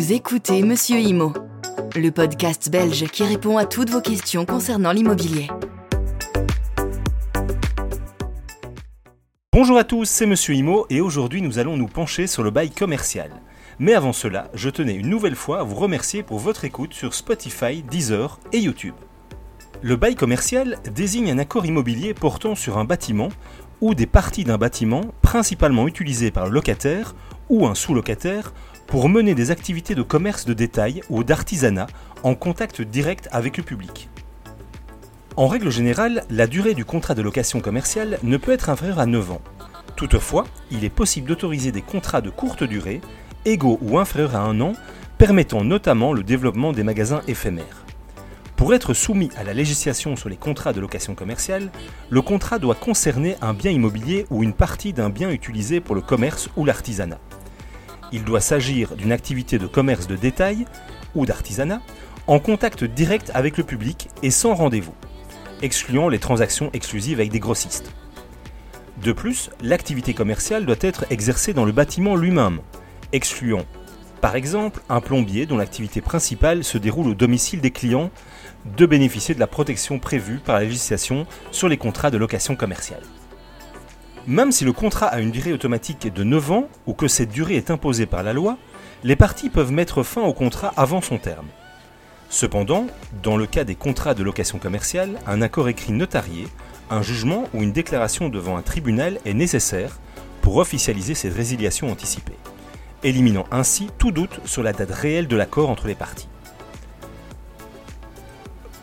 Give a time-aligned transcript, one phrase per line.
[0.00, 1.34] Vous écoutez Monsieur Imo,
[1.94, 5.48] le podcast belge qui répond à toutes vos questions concernant l'immobilier.
[9.52, 12.70] Bonjour à tous, c'est Monsieur Imo et aujourd'hui nous allons nous pencher sur le bail
[12.70, 13.30] commercial.
[13.78, 17.12] Mais avant cela, je tenais une nouvelle fois à vous remercier pour votre écoute sur
[17.12, 18.94] Spotify, Deezer et YouTube.
[19.82, 23.28] Le bail commercial désigne un accord immobilier portant sur un bâtiment
[23.82, 27.14] ou des parties d'un bâtiment principalement utilisé par le locataire
[27.50, 28.54] ou un sous-locataire
[28.86, 31.88] pour mener des activités de commerce de détail ou d'artisanat
[32.22, 34.08] en contact direct avec le public.
[35.36, 39.06] En règle générale, la durée du contrat de location commerciale ne peut être inférieure à
[39.06, 39.42] 9 ans.
[39.96, 43.00] Toutefois, il est possible d'autoriser des contrats de courte durée,
[43.44, 44.72] égaux ou inférieurs à un an,
[45.18, 47.84] permettant notamment le développement des magasins éphémères.
[48.56, 51.70] Pour être soumis à la législation sur les contrats de location commerciale,
[52.10, 56.02] le contrat doit concerner un bien immobilier ou une partie d'un bien utilisé pour le
[56.02, 57.20] commerce ou l'artisanat.
[58.12, 60.66] Il doit s'agir d'une activité de commerce de détail
[61.14, 61.80] ou d'artisanat
[62.26, 64.94] en contact direct avec le public et sans rendez-vous,
[65.62, 67.92] excluant les transactions exclusives avec des grossistes.
[69.02, 72.60] De plus, l'activité commerciale doit être exercée dans le bâtiment lui-même,
[73.12, 73.64] excluant
[74.20, 78.10] par exemple un plombier dont l'activité principale se déroule au domicile des clients
[78.76, 83.02] de bénéficier de la protection prévue par la législation sur les contrats de location commerciale.
[84.30, 87.56] Même si le contrat a une durée automatique de 9 ans ou que cette durée
[87.56, 88.58] est imposée par la loi,
[89.02, 91.48] les parties peuvent mettre fin au contrat avant son terme.
[92.28, 92.86] Cependant,
[93.24, 96.46] dans le cas des contrats de location commerciale, un accord écrit notarié,
[96.90, 99.98] un jugement ou une déclaration devant un tribunal est nécessaire
[100.42, 102.38] pour officialiser cette résiliation anticipée,
[103.02, 106.28] éliminant ainsi tout doute sur la date réelle de l'accord entre les parties.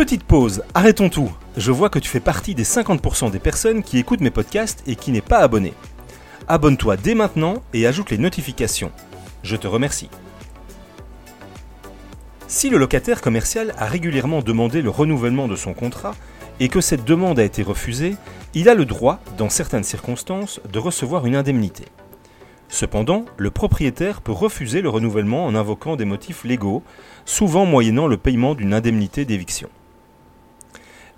[0.00, 1.30] Petite pause, arrêtons tout.
[1.58, 4.96] Je vois que tu fais partie des 50% des personnes qui écoutent mes podcasts et
[4.96, 5.74] qui n'est pas abonné.
[6.48, 8.92] Abonne-toi dès maintenant et ajoute les notifications.
[9.42, 10.08] Je te remercie.
[12.48, 16.14] Si le locataire commercial a régulièrement demandé le renouvellement de son contrat
[16.60, 18.16] et que cette demande a été refusée,
[18.54, 21.84] il a le droit, dans certaines circonstances, de recevoir une indemnité.
[22.70, 26.82] Cependant, le propriétaire peut refuser le renouvellement en invoquant des motifs légaux,
[27.26, 29.68] souvent moyennant le paiement d'une indemnité d'éviction.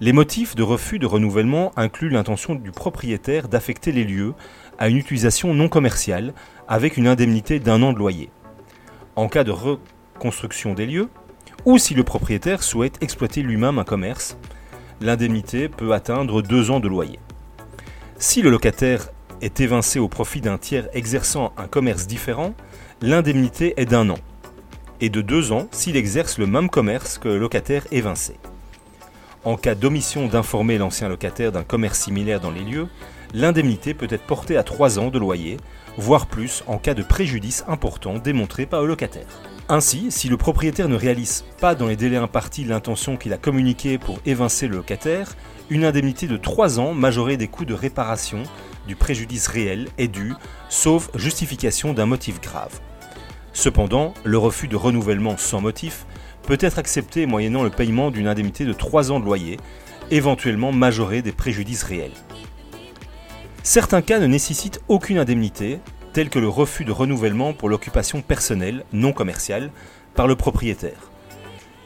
[0.02, 4.34] Les motifs de refus de renouvellement incluent l'intention du propriétaire d'affecter les lieux
[4.76, 6.34] à une utilisation non commerciale
[6.66, 8.28] avec une indemnité d'un an de loyer.
[9.14, 11.08] En cas de reconstruction des lieux,
[11.66, 14.36] ou si le propriétaire souhaite exploiter lui-même un commerce,
[15.00, 17.20] l'indemnité peut atteindre deux ans de loyer.
[18.18, 19.08] Si le locataire
[19.40, 22.54] est évincé au profit d'un tiers exerçant un commerce différent,
[23.02, 24.18] l'indemnité est d'un an,
[25.00, 28.34] et de deux ans s'il exerce le même commerce que le locataire évincé.
[29.44, 32.86] En cas d'omission d'informer l'ancien locataire d'un commerce similaire dans les lieux,
[33.34, 35.56] l'indemnité peut être portée à 3 ans de loyer,
[35.96, 39.26] voire plus en cas de préjudice important démontré par le locataire.
[39.68, 43.98] Ainsi, si le propriétaire ne réalise pas dans les délais impartis l'intention qu'il a communiquée
[43.98, 45.34] pour évincer le locataire,
[45.70, 48.44] une indemnité de 3 ans majorée des coûts de réparation
[48.86, 50.34] du préjudice réel est due,
[50.68, 52.78] sauf justification d'un motif grave.
[53.52, 56.06] Cependant, le refus de renouvellement sans motif
[56.46, 59.58] peut être accepté moyennant le paiement d'une indemnité de 3 ans de loyer,
[60.10, 62.12] éventuellement majorée des préjudices réels.
[63.62, 65.78] Certains cas ne nécessitent aucune indemnité,
[66.12, 69.70] tels que le refus de renouvellement pour l'occupation personnelle non commerciale
[70.14, 71.10] par le propriétaire,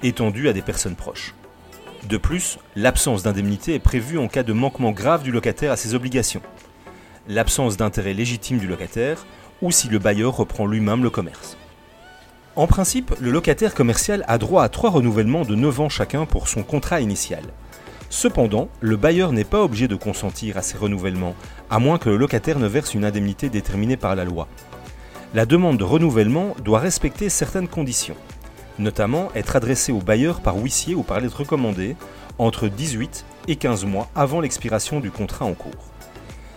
[0.02, 1.34] étendu à des personnes proches.
[2.08, 5.94] De plus, l'absence d'indemnité est prévue en cas de manquement grave du locataire à ses
[5.94, 6.42] obligations,
[7.28, 9.26] l'absence d'intérêt légitime du locataire
[9.62, 11.56] ou si le bailleur reprend lui-même le commerce.
[12.56, 16.48] En principe, le locataire commercial a droit à trois renouvellements de 9 ans chacun pour
[16.48, 17.42] son contrat initial.
[18.08, 21.34] Cependant, le bailleur n'est pas obligé de consentir à ces renouvellements,
[21.68, 24.48] à moins que le locataire ne verse une indemnité déterminée par la loi.
[25.34, 28.16] La demande de renouvellement doit respecter certaines conditions,
[28.78, 31.94] notamment être adressée au bailleur par huissier ou par lettre recommandée
[32.38, 35.92] entre 18 et 15 mois avant l'expiration du contrat en cours.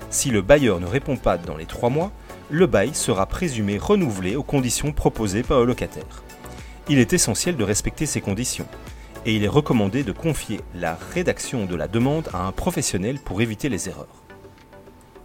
[0.10, 2.14] Si le bailleur ne répond pas dans les 3 mois,
[2.52, 6.24] le bail sera présumé renouvelé aux conditions proposées par le locataire.
[6.88, 8.66] Il est essentiel de respecter ces conditions
[9.26, 13.42] et il est recommandé de confier la rédaction de la demande à un professionnel pour
[13.42, 14.24] éviter les erreurs.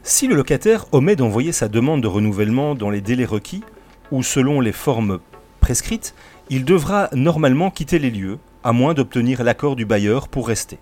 [0.02, 3.62] Si le locataire omet d'envoyer sa demande de renouvellement dans les délais requis
[4.10, 5.20] ou selon les formes
[5.60, 6.14] prescrites,
[6.50, 10.78] il devra normalement quitter les lieux, à moins d'obtenir l'accord du bailleur pour rester.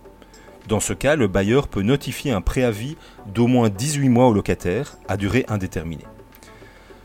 [0.66, 2.96] Dans ce cas, le bailleur peut notifier un préavis
[3.32, 6.04] d'au moins 18 mois au locataire à durée indéterminée.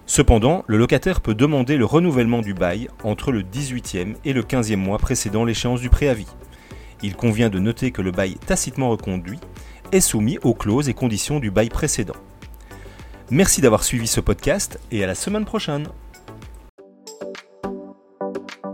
[0.07, 4.77] Cependant, le locataire peut demander le renouvellement du bail entre le 18e et le 15e
[4.77, 6.27] mois précédant l'échéance du préavis.
[7.03, 9.41] Il convient de noter que le bail tacitement reconduit
[9.91, 12.15] est soumis aux clauses et conditions du bail précédent.
[13.29, 15.89] Merci d'avoir suivi ce podcast et à la semaine prochaine.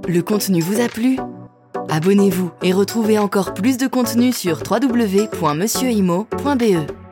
[0.08, 1.18] Le contenu vous a plu?
[1.90, 7.03] Abonnez-vous et retrouvez encore plus de contenu sur www.monsieurimo.be.